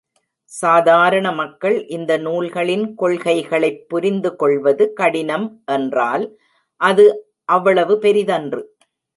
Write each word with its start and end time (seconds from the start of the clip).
சாதாரண 0.51 1.31
மக்கள் 1.31 1.87
இந்த 1.87 2.17
நூல்களின் 2.17 2.95
கொள்கைகளைப் 2.95 3.83
புரிந்துகொள்வது 3.87 4.93
கடினம் 4.93 5.47
என்றால், 5.71 6.25
அது 6.81 7.05
அவ்வளவு 7.49 7.97
பெரிதன்று. 8.01 8.63